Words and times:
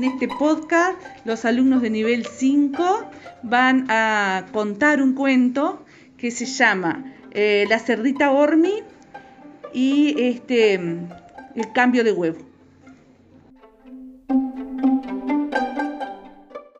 En 0.00 0.04
este 0.04 0.28
podcast, 0.28 0.98
los 1.26 1.44
alumnos 1.44 1.82
de 1.82 1.90
nivel 1.90 2.24
5 2.24 3.10
van 3.42 3.84
a 3.90 4.46
contar 4.50 5.02
un 5.02 5.12
cuento 5.12 5.84
que 6.16 6.30
se 6.30 6.46
llama 6.46 7.04
eh, 7.32 7.66
La 7.68 7.78
cerdita 7.78 8.30
Ormi 8.30 8.82
y 9.74 10.18
este, 10.18 10.76
el 10.76 11.72
cambio 11.74 12.02
de 12.02 12.12
huevo. 12.12 12.38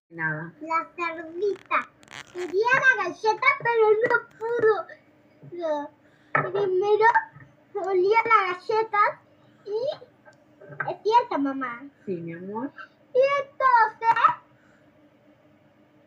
Nada. 0.09 0.55
La 0.63 0.89
cerdita 0.97 1.91
quería 2.33 2.73
la 2.73 3.05
galleta, 3.05 3.47
pero 3.59 3.85
no 4.09 4.17
pudo. 4.39 5.91
Primero 6.33 7.07
olía 7.87 8.19
la 8.25 8.55
galleta 8.55 9.21
y... 9.67 10.91
Es 10.91 10.97
cierto, 11.03 11.39
mamá. 11.39 11.85
Sí, 12.07 12.17
mi 12.17 12.33
amor. 12.33 12.73
Y 13.21 13.23
entonces 13.43 14.19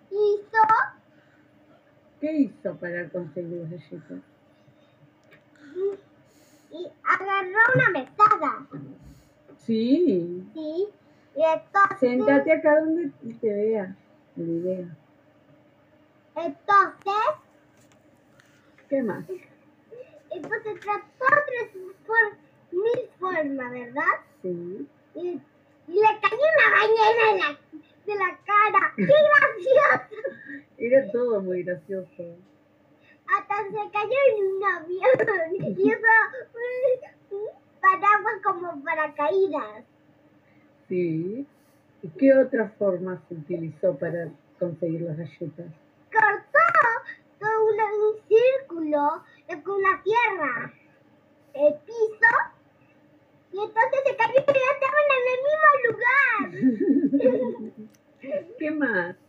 hizo 0.10 0.64
¿Qué 2.20 2.32
hizo 2.34 2.76
para 2.78 3.10
conseguir 3.10 3.70
galletas? 3.70 4.20
y 6.72 6.88
agarró 7.04 7.60
una 7.76 7.90
mesada. 7.92 8.68
Sí. 9.58 10.44
¿Sí? 10.54 10.88
Y 11.36 11.44
entonces, 11.44 12.00
Séntate 12.00 12.52
acá 12.52 12.80
donde 12.80 13.12
te 13.42 13.54
vea 13.54 13.96
el 14.38 14.44
video. 14.44 14.88
entonces, 16.36 17.24
¿Qué 18.90 19.04
más? 19.04 19.26
entonces 20.32 20.80
trató 20.80 21.36
de 21.52 21.80
mil 22.72 23.10
formas, 23.20 23.72
¿verdad? 23.72 24.16
Sí. 24.42 24.88
Y 25.16 25.42
le 25.88 26.20
cayó 26.22 26.38
una 26.38 26.68
bañera 26.78 27.34
de 27.34 27.40
la, 27.40 27.60
de 28.06 28.16
la 28.16 28.40
cara. 28.46 28.94
¡Qué 28.96 29.04
gracioso! 29.06 30.64
Era 30.78 31.12
todo 31.12 31.42
muy 31.42 31.64
gracioso. 31.64 32.38
Hasta 33.38 33.56
se 33.64 33.92
cayó 33.92 34.20
en 34.30 34.46
un 34.46 34.64
avión 34.64 35.56
y 35.78 35.88
usó 35.88 35.98
un 37.32 37.48
paraguas 37.82 38.36
como 38.44 38.84
paracaídas. 38.84 39.84
Sí. 40.88 41.46
¿Y 42.02 42.08
qué 42.18 42.34
otra 42.34 42.70
forma 42.78 43.22
se 43.28 43.36
utilizó 43.36 43.98
para 43.98 44.28
conseguir 44.60 45.02
las 45.02 45.18
galletas? 45.18 45.68
Cortó 46.12 46.60
todo 47.40 47.66
una- 47.66 47.86
un 47.86 48.16
círculo 48.28 49.24
con 49.64 49.82
la 49.82 50.02
tierra, 50.04 50.74
el 51.54 51.74
más? 58.90 59.23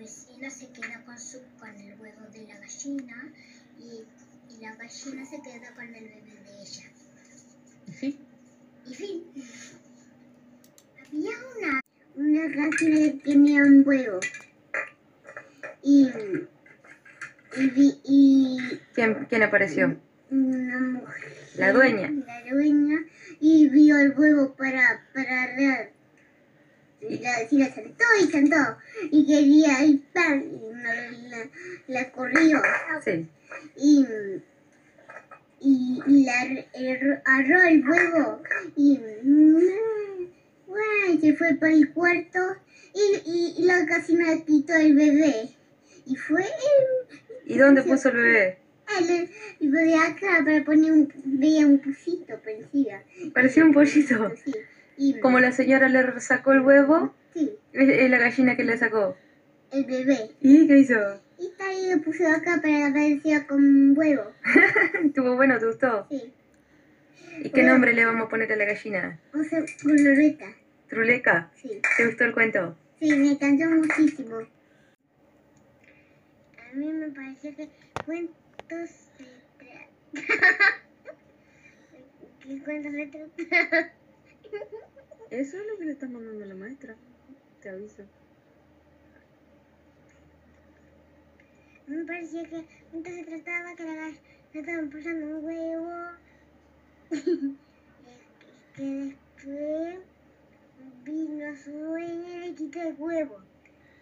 Vecina 0.00 0.50
se 0.50 0.68
queda 0.72 1.02
con, 1.04 1.18
su, 1.18 1.38
con 1.58 1.70
el 1.76 1.98
huevo 2.00 2.22
de 2.32 2.46
la 2.48 2.58
gallina 2.58 3.32
y, 3.78 4.04
y 4.52 4.60
la 4.60 4.74
gallina 4.76 5.24
se 5.26 5.40
queda 5.42 5.74
con 5.74 5.84
el 5.94 6.04
bebé 6.04 6.34
de 6.44 6.62
ella. 6.62 6.84
¿Sí? 7.98 8.18
Y 8.88 8.94
fin. 8.94 9.22
Había 11.06 11.30
una, 11.56 11.80
una 12.16 12.48
gallina 12.48 12.70
que 13.12 13.20
tenía 13.24 13.62
un 13.62 13.82
huevo. 13.86 14.20
Y, 15.82 16.08
y, 17.56 17.70
vi- 17.70 18.00
y 18.04 18.80
¿Quién, 18.94 19.26
quién 19.28 19.42
apareció? 19.42 19.98
una 20.30 20.78
mujer. 20.78 21.36
La 21.56 21.72
dueña. 21.72 22.10
La 22.26 22.44
dueña. 22.50 22.98
Y 23.40 23.68
vio 23.68 23.98
el 23.98 24.12
huevo 24.18 24.54
para, 24.54 25.06
para 25.12 25.42
arreglar. 25.44 25.92
Y 27.08 27.18
la 27.18 27.38
vecina 27.40 27.68
saltó 27.74 28.04
y 28.22 28.30
saltó. 28.30 28.78
Y 29.10 29.26
quería 29.26 29.84
ir 29.84 30.02
pan. 30.12 30.44
Y 30.44 31.28
la, 31.28 31.48
la 31.88 32.12
corrió. 32.12 32.62
Sí. 33.04 33.26
Y, 33.76 34.06
y, 35.60 36.02
y 36.06 36.24
la 36.24 36.44
er- 36.74 37.22
agarró 37.24 37.62
el 37.62 37.88
huevo. 37.88 38.42
Y, 38.76 39.00
guay, 40.66 41.20
se 41.20 41.34
fue 41.34 41.54
para 41.54 41.72
el 41.72 41.92
cuarto. 41.92 42.38
Y, 42.94 43.30
y, 43.30 43.54
y 43.58 43.64
la 43.64 43.78
le 43.78 44.44
quitó 44.44 44.74
el 44.74 44.94
bebé. 44.94 45.50
Y 46.06 46.16
fue 46.16 46.44
¿Y 47.46 47.56
dónde 47.56 47.82
puso 47.82 48.08
el 48.10 48.16
bebé? 48.16 48.58
el, 48.98 49.30
el 49.60 49.70
bebé 49.70 49.94
acá 49.96 50.42
para 50.44 50.64
poner 50.64 50.92
un, 50.92 51.12
veía 51.24 51.66
un 51.66 51.78
pusito 51.78 52.36
por 52.38 52.48
encima. 52.48 53.02
Parecía 53.32 53.64
un 53.64 53.72
pollito. 53.72 54.32
Sí. 54.44 54.52
Como 55.20 55.40
la 55.40 55.52
señora 55.52 55.88
le 55.88 56.20
sacó 56.20 56.52
el 56.52 56.60
huevo, 56.60 57.14
Sí, 57.34 57.56
es 57.72 58.10
la 58.10 58.18
gallina 58.18 58.56
que 58.56 58.64
le 58.64 58.76
sacó. 58.76 59.16
el 59.72 59.84
bebé. 59.84 60.30
¿Y 60.40 60.66
qué 60.66 60.78
hizo? 60.78 61.20
Y 61.38 61.46
está 61.46 61.68
ahí 61.68 61.90
lo 61.94 62.02
puso 62.02 62.26
acá 62.28 62.60
para 62.60 62.92
parecía 62.92 63.46
con 63.46 63.58
un 63.64 63.94
huevo. 63.96 64.32
Estuvo 65.04 65.36
bueno, 65.36 65.58
¿te 65.58 65.66
gustó? 65.66 66.06
Sí. 66.10 66.32
¿Y 67.42 67.50
qué 67.50 67.62
nombre 67.62 67.94
le 67.94 68.04
vamos 68.04 68.26
a 68.26 68.28
poner 68.28 68.52
a 68.52 68.56
la 68.56 68.64
gallina? 68.66 69.18
Puse 69.32 69.64
coloreta. 69.82 70.46
¿Truleca? 70.88 71.50
Sí. 71.54 71.80
¿Te 71.96 72.06
gustó 72.06 72.24
el 72.24 72.34
cuento? 72.34 72.76
Sí, 72.98 73.14
me 73.16 73.30
encantó 73.30 73.66
muchísimo. 73.66 74.36
A 76.58 76.74
mí 76.74 76.92
me 76.92 77.08
pareció 77.08 77.56
que 77.56 77.70
cuentos 78.04 78.90
¿Qué 82.40 82.62
cuentos 82.64 82.92
se 82.92 83.06
trata? 83.06 83.92
Eso 85.30 85.58
es 85.58 85.66
lo 85.66 85.78
que 85.78 85.84
le 85.84 85.92
está 85.92 86.08
mandando 86.08 86.44
la 86.44 86.54
maestra. 86.56 86.96
Te 87.62 87.68
aviso. 87.68 88.02
A 91.86 91.90
me 91.90 92.04
parecía 92.04 92.42
que 92.48 92.64
entonces 92.92 93.24
se 93.24 93.30
trataba 93.30 93.76
que 93.76 93.84
la 93.84 94.12
estaban 94.52 94.90
pasando 94.90 95.38
un 95.38 95.44
huevo. 95.44 95.90
que 98.74 98.82
después 98.82 99.98
vino 101.04 101.56
su 101.56 101.70
dueña 101.70 102.28
y 102.28 102.48
le 102.48 102.54
quitó 102.54 102.82
el 102.82 102.94
huevo. 102.98 103.40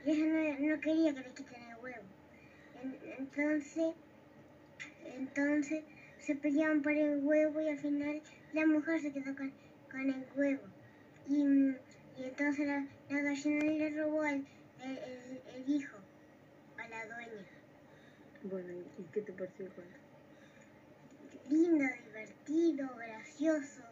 Y 0.07 0.11
ella 0.13 0.59
no, 0.61 0.75
no 0.75 0.81
quería 0.81 1.15
que 1.15 1.21
le 1.21 1.35
quiten 1.35 1.63
el 1.63 1.77
huevo. 1.83 2.05
En- 2.83 2.99
entonces, 3.19 3.95
entonces 5.05 5.85
se 6.21 6.35
peleaban 6.37 6.81
por 6.81 6.93
el 6.93 7.23
huevo 7.23 7.61
y 7.61 7.69
al 7.69 7.79
final 7.79 8.23
la 8.55 8.67
mujer 8.67 9.01
se 9.03 9.13
quedó 9.13 9.37
con, 9.37 9.53
con 9.91 10.01
el 10.01 10.25
huevo. 10.35 10.78
Y, 11.29 11.43
y 12.19 12.25
entonces 12.25 12.67
la, 12.67 12.87
la 13.11 13.23
gallina 13.23 13.65
le 13.65 13.91
robó 14.01 14.25
el, 14.25 14.47
el, 14.83 14.99
el- 14.99 15.43
el 15.57 15.69
hijo 15.71 15.97
a 16.79 16.89
la 16.89 17.05
dueña. 17.07 17.47
Bueno, 18.45 18.73
¿y, 18.73 19.03
y 19.03 19.05
qué 19.13 19.21
te 19.23 19.33
pareció 19.33 19.67
el 19.67 19.73
cuento? 19.73 19.99
Lindo, 21.51 21.85
divertido, 22.07 22.89
gracioso. 22.97 23.83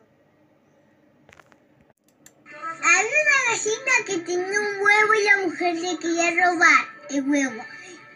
Había 2.46 3.18
una 3.22 3.38
gallina 3.50 3.92
que 4.06 4.18
tenía 4.18 4.60
un 4.60 4.82
huevo 4.82 5.14
y 5.14 5.24
la 5.24 5.46
mujer 5.46 5.74
le 5.76 5.98
quería 5.98 6.30
robar 6.30 6.84
el 7.10 7.28
huevo. 7.28 7.62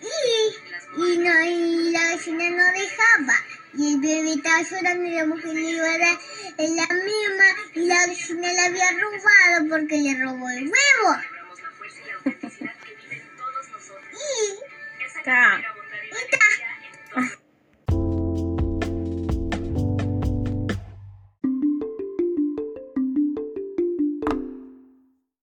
Y, 0.00 1.02
y, 1.02 1.18
no, 1.18 1.42
y 1.44 1.90
la 1.92 2.00
gallina 2.10 2.50
no 2.50 2.72
dejaba. 2.78 3.34
Y 3.80 3.94
el 3.94 4.00
bebé 4.00 4.34
estaba 4.34 4.60
llorando 4.60 5.04
y 5.06 5.14
la 5.14 5.24
mujer 5.24 5.54
le 5.54 5.70
iba 5.70 5.86
a 5.86 5.98
dar 5.98 6.18
en 6.58 6.76
la 6.76 6.86
misma 6.86 7.44
y 7.74 7.86
la 7.86 8.06
gallina 8.06 8.52
le 8.52 8.60
había 8.60 8.90
robado 8.92 9.68
porque 9.70 9.96
le 9.96 10.22
robó 10.22 10.50
el 10.50 10.70
huevo. 10.70 11.16
y 14.12 15.22
Ca. 15.24 15.79